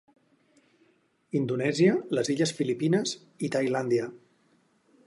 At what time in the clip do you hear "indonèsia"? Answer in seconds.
1.41-1.99